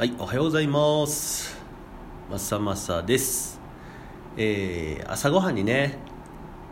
[0.00, 1.58] はい、おはようございます。
[2.30, 3.60] まさまさです。
[4.34, 5.98] えー、朝ごはんにね、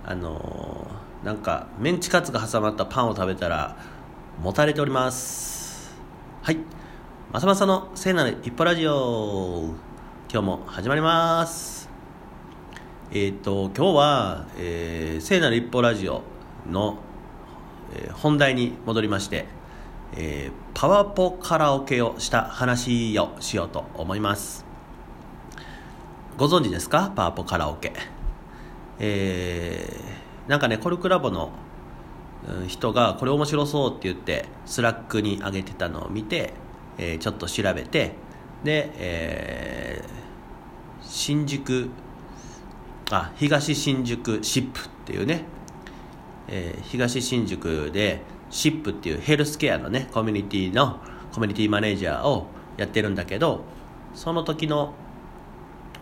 [0.03, 3.77] あのーなんかメンチカツが挟まったパンを食べたら、
[4.43, 5.95] もたれております。
[6.41, 6.59] はい、
[7.31, 9.75] まさまさの聖なる一歩ラジオ。
[10.33, 11.91] 今日も始まります。
[13.13, 16.23] えっ、と、今日は、えー、聖なる一歩ラジオ
[16.67, 16.97] の、
[17.95, 19.58] えー本題に戻りまして、
[20.17, 24.65] えーパワポカラオケをした話をしようと思います。
[26.37, 27.13] ご存知ですか？
[27.17, 27.93] パワポカラオケ。
[29.01, 31.51] えーなんかねコルクラボの
[32.69, 36.55] 人がこれ面白そうって言ってスラックに上げてたのを見て、
[36.97, 38.13] えーちょっと調べて
[38.63, 40.09] で、えー
[41.03, 41.91] 新宿
[43.11, 45.43] あ東新宿シップっていうね
[46.47, 51.01] えー東新宿で SIP っていうヘルスケアのねコミュニティの
[51.33, 53.63] コミュニティマネージャーをやってるんだけど
[54.15, 54.95] その時の、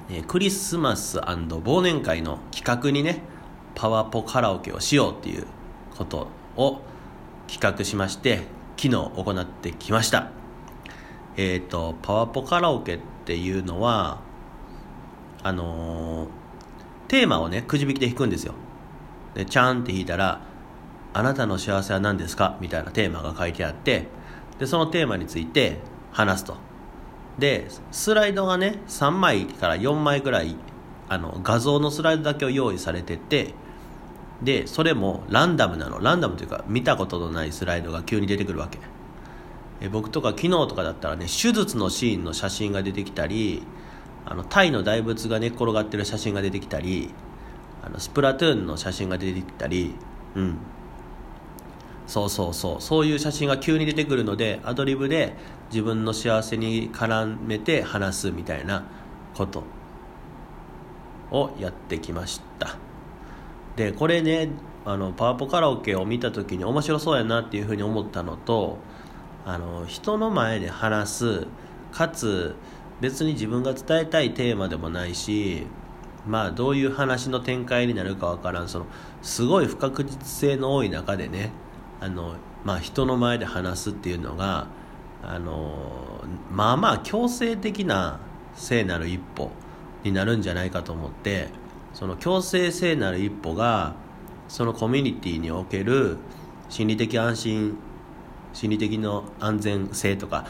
[0.08, 3.22] えークリスマス忘年会の企画にね
[3.74, 5.46] パワポカラオケをしようっていう
[5.96, 6.80] ことを
[7.48, 8.42] 企画しまして
[8.76, 10.30] 昨日行ってきました。
[11.36, 14.20] えっ、とパワポカラオケっていうのは
[15.42, 16.46] あのー
[17.08, 18.54] テーマをねくじ引きで引くんですよ。
[19.34, 20.40] でチャンって引いたら
[21.16, 24.06] 「あなたの幸せは何ですか?」みたいなテーマが書いてあって
[24.58, 25.80] でそのテーマについて
[26.12, 26.56] 話すと。
[27.38, 30.56] でスライドがね3枚から4枚ぐらい
[31.08, 33.54] あの画像のスライドだけを用意されてて
[34.42, 36.02] でそれもランダムなの。
[36.02, 38.78] ランダムというか見たことのないスライドが急に出てくるわけ。
[39.80, 43.62] え僕とか昨日とかだったらね手術のシーンの写真が出てきたり
[44.26, 47.10] あのタイの大仏が寝っ転がってる写真が出てきたり
[47.82, 49.94] あのスプラトゥーンの写真が出てきたり
[50.34, 50.58] うん。
[52.06, 52.80] そうそうそう。
[52.80, 55.34] そういう写真が急に出てくるのでアドリブで
[55.70, 58.84] 自分の幸せに絡めて話すみたいな
[59.34, 59.64] こと。
[61.30, 62.76] をやってきました。
[63.76, 64.48] でこれね
[64.84, 68.78] あのパワポカラオケを見た時に面白そうやなっていうふうに思ったのと
[69.44, 71.46] あの人の前で話す
[71.92, 72.54] かつ
[73.00, 75.66] 別に自分が伝えたいテーマでもないし
[76.26, 78.86] まあどういう話の展開になるかわからんその
[79.22, 81.50] すごい不確実性の多い中でね
[82.00, 82.34] あの、
[82.64, 84.68] まあ、人の前で話すっていうのが
[85.22, 88.20] あのまあまあ強制的な
[88.54, 89.50] 聖なる一歩
[90.04, 91.48] になるんじゃないかと思って
[91.94, 93.94] その強制聖なる一歩が
[94.48, 96.18] そのコミュニティにおける
[96.68, 97.76] 心理的安心
[98.52, 100.46] 心理的の安全性とか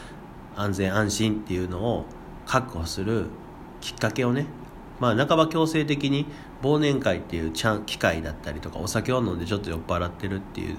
[0.55, 2.05] 安全安心っていうのを
[2.45, 3.27] 確保する
[3.81, 4.45] きっかけをね
[4.99, 6.25] まあ半ば強制的に
[6.61, 10.77] 忘年会っていうちゃん機会だったりとかお酒を飲んでちょっと酔っ払ってるっていう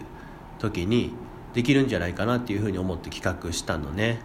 [0.58, 1.12] 時に
[1.54, 4.20] できるんじゃないかなっていうふうに思って企画したのね。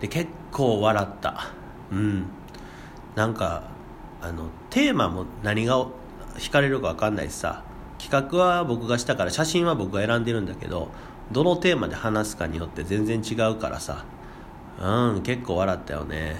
[0.00, 1.52] で結構笑った。
[1.92, 2.26] うん。
[3.14, 3.68] なんか
[4.20, 5.86] あのテーマも何が
[6.36, 7.62] 惹かれるか分かんないしさ。
[7.98, 10.88] 企画は僕がしたから写真は僕が選んでるんだけど
[11.32, 14.04] どのテーマで話すかによって全然違うからさ。
[14.80, 16.36] うん結構笑ったよね。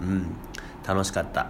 [0.00, 0.34] うん
[0.86, 1.48] 楽しかった。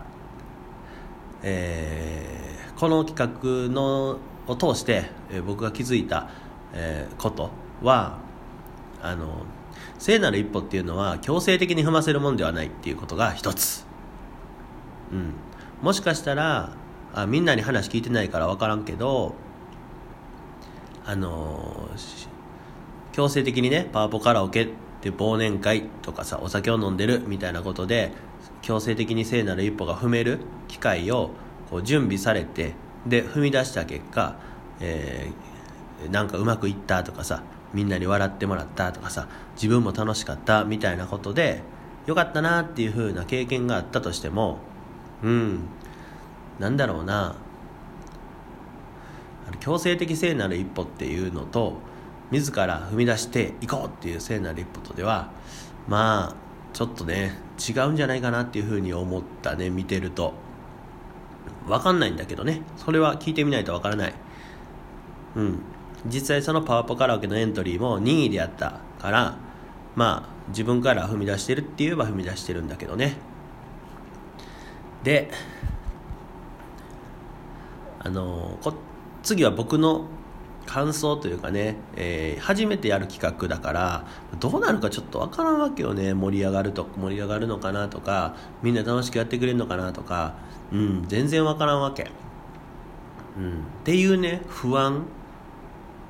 [1.43, 2.37] えー
[2.77, 3.33] この企
[3.69, 6.31] 画のを通して、えー僕が気づいた、
[6.73, 7.51] えーこと
[7.83, 8.19] は
[9.03, 9.45] あの
[9.99, 13.87] 聖なる一歩っていうのは強制的に踏ませるもんではないっていうことが一つ、
[15.13, 15.33] うん、
[15.83, 16.73] もしかしたら
[17.15, 19.35] あみんなに話聞いてないから分からんけど
[21.05, 21.89] あの
[23.13, 24.69] 強制的にねパワポカラオケっ
[25.01, 28.13] て忘年会とかさお酒を飲んでるみたいなことで
[28.61, 31.31] 強制的に聖なる一歩が踏める機会を
[31.71, 32.75] こう準備されて
[33.07, 34.37] で踏み出した結果、
[34.81, 35.57] えー
[36.11, 41.63] なんかうまくいったとかさみんなに笑ってもらったとかさ自分も楽しかったみたいなことで
[42.07, 44.59] よかったなっていう風な経験があったとしても
[45.23, 45.61] うん
[46.59, 47.35] なんだろうな。
[49.61, 51.75] 強制的聖なる一歩っていうのと
[52.33, 55.31] 自ら踏み出していこうっていう聖なる一歩とでは
[55.87, 56.35] まあ
[56.73, 60.35] ちょっとね違うんじゃないかなっていうふうに思ったね見てると。
[61.67, 62.63] 分かんないんだけどね。
[62.77, 64.15] それは聞いてみないと分からない。
[65.37, 65.59] うん。
[66.07, 69.37] 実際そのパワポカラオケのエントリーも任意でやったから
[69.95, 73.17] まあ自分から踏み出してるって言えば踏み出してるんだけどね。
[75.03, 75.31] で
[78.01, 78.75] あのこ
[79.23, 80.07] 次は僕の
[80.67, 84.07] 感想というかね、えー初めてやる企画だから
[84.39, 86.15] どうなるかちょっとわからんわけよね。
[86.15, 90.35] 盛り上がると盛り上がるのかなとかみんな楽しくやってくれるのかなとか。
[90.73, 92.11] うん全然わからんわけ、
[93.37, 93.55] うん、っ
[93.85, 95.05] ていうね不安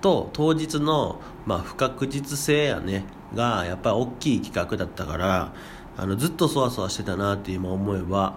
[0.00, 3.04] と当日の、まあ、不確実性やね
[3.34, 5.52] がやっぱり大きい企画だったから
[5.96, 8.34] あのずっとそわそわしてたなって今思えば、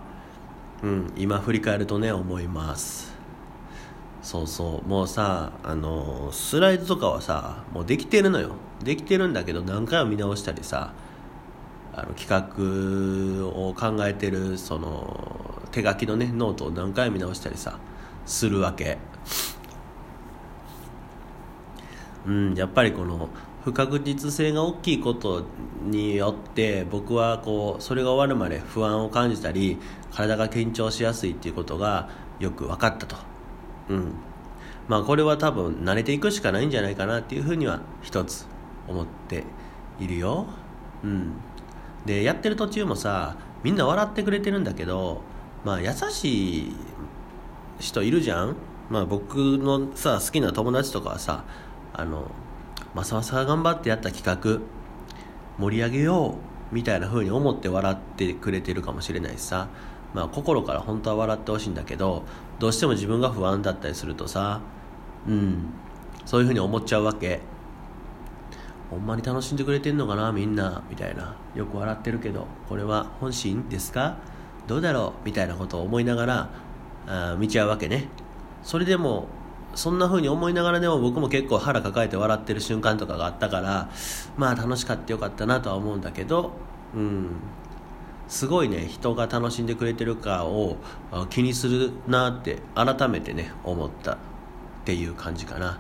[0.84, 3.19] うん、今振り返るとね思います。
[4.22, 4.88] そうそう。
[4.88, 8.52] もうさあのスライドとかはさもうできてるのよ。
[8.84, 10.94] できてるんだけど何回も見直したりさ
[11.94, 17.78] あの企画を考えてるその手書きのねノートを何回も見直したりさ
[18.26, 18.98] するわけ。
[22.26, 23.30] うんやっぱりこの
[23.64, 25.46] 不確実性が大きいこと
[25.84, 29.78] によって僕はこうそれが終わるまで不安を感じたり
[30.12, 33.16] 体が緊張しやすいっていうことがよく分かったと。
[33.90, 34.14] うん。
[34.88, 38.48] まあこれは多分慣れていくしかないんじゃないかなっていうふうには一つ
[38.88, 39.44] 思って
[40.00, 40.48] いるよ。
[41.04, 41.34] うん。
[42.06, 45.22] でやってる途中もさみんな笑ってくれてるんだけど
[45.66, 46.76] まあ優しい
[47.80, 48.56] 人いるじゃん。
[48.90, 51.44] まあ僕のさ好きな友達とかはさ
[51.94, 52.32] あの
[52.96, 54.62] 正正が頑張ってやった企画
[55.60, 56.36] 盛り上げよ
[56.72, 59.68] うみたいな風に思って笑ってくれてるかもしれないしさ。
[60.14, 62.24] まあ心から本当は笑ってほしいんだけど
[62.58, 64.62] どうしても自分が不安だったりするとさ
[65.28, 65.66] うん
[66.26, 67.42] そういう風に思っちゃうわけ。
[68.90, 71.36] ほんまに楽しんでくれてんのかなみんなみたいな。
[71.56, 74.18] よく笑ってるけどこれは本心ですか？
[74.68, 75.26] どうだろう？
[75.26, 76.50] みたいなことを思いながら
[77.08, 78.08] あ見ちゃうわけね。
[78.64, 79.28] それでも
[79.76, 83.90] そんな風に思いながらでも僕も結構腹抱えて笑ってる瞬間とかがあったから
[84.38, 86.54] まあ楽しかったよかったなとは思うんだけど
[86.96, 87.28] うん。
[88.30, 90.78] すごいね人が楽しんでくれてるかを
[91.32, 94.18] 気にするなって改めてね思ったっ
[94.86, 95.80] ていう感じかな。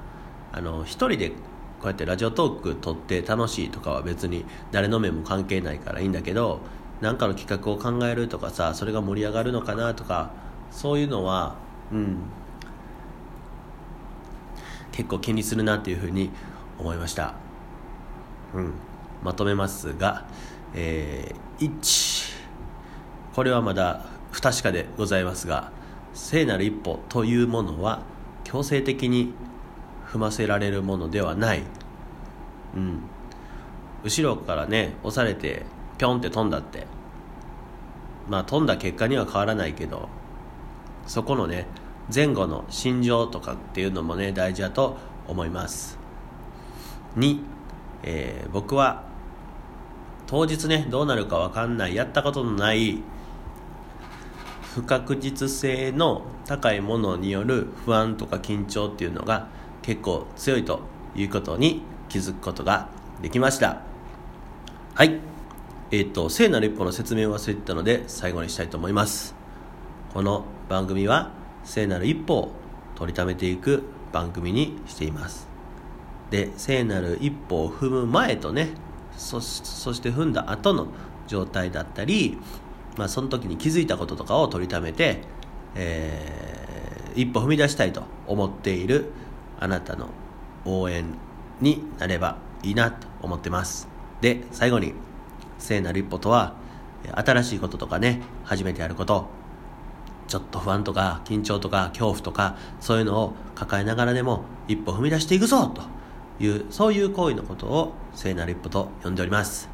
[0.51, 1.35] あの一人でこ
[1.83, 6.59] うやってラジオトーク撮って楽しいとかは別に誰の目も関係ないからいいんだけど
[7.01, 10.31] 何かの企画を考えるとかさそれが盛り上がるのかなとか
[10.71, 11.55] そういうのは
[11.91, 12.17] うん
[14.91, 16.31] 結構気にするなっていうふうに
[16.79, 17.35] 思いました。
[18.55, 18.73] うん
[19.23, 20.25] まとめますが
[20.73, 21.79] えー、1
[23.39, 24.01] これはまだ
[24.33, 25.71] 不確かでございますが
[26.13, 28.01] 聖なる一歩というものは
[28.43, 29.33] 強制的に
[30.05, 31.63] 踏ませられるものではない、
[32.75, 32.99] うん、
[34.03, 35.63] 後ろからね押されて
[35.97, 36.85] ピョンって飛んだって。
[38.27, 40.09] まあ飛んだ結果には変わらないけど
[41.07, 41.65] そこのね
[42.13, 44.97] 前後の心情とかっていうのもね大事だと
[45.29, 45.97] 思います。
[47.15, 47.39] 2、
[48.03, 49.05] えー、僕は
[50.27, 53.01] 当日ねどうなるか分かんないやったことのない
[54.79, 59.49] 不確実性の高いものによる不安とか緊張っていうのが
[59.81, 60.79] 結構強いと
[61.15, 62.87] いうことに気づくことが
[63.21, 63.81] できました。
[64.95, 65.19] はい。
[65.91, 69.35] えっ、ー、と聖なる一歩の説明を忘れてたので最後にしたいと思います。
[70.13, 71.31] この番組は
[71.65, 72.51] 聖なる一歩を
[72.95, 73.83] 取りためていく
[74.13, 75.49] 番組にしています。
[76.29, 78.69] で聖なる一歩を踏む前とね
[79.17, 80.87] そして踏んだ後の
[81.27, 82.37] 状態だったり、
[82.97, 85.21] まあ、その時に気づいたこととかを取りためて、
[85.75, 89.11] えー、一歩踏み出したいと思っている
[89.59, 90.09] あなたの
[90.65, 91.05] 応援
[91.61, 93.87] になればいいなと思ってます。
[94.21, 94.93] で最後に
[95.57, 96.55] 聖なる一歩とは
[97.15, 99.27] 新しいこととかね初めてやること
[100.27, 105.81] ちょっと不安とか緊張とか恐怖とかそういうのを抱えながらでも一歩踏み出していくぞと
[106.43, 109.69] いうそういう行為のことを聖なる一歩と呼んでおります。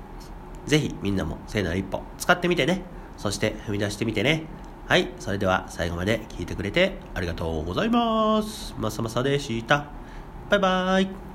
[0.66, 2.95] ぜひみんなも聖なる一歩使ってみてね。
[3.18, 4.44] そして踏み出してみてね
[4.88, 8.76] はい、それでは最後まで聞いてくれてありがとうございます。
[8.78, 9.88] まさまさでした。
[10.50, 11.35] バイバーイ。